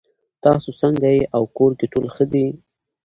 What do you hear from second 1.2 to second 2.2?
او کور کې ټول